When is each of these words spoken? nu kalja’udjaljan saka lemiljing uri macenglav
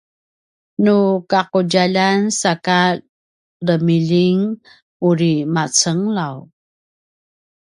nu 0.83 0.95
kalja’udjaljan 1.29 2.17
saka 2.41 2.79
lemiljing 3.67 4.41
uri 5.09 5.33
macenglav 5.53 6.35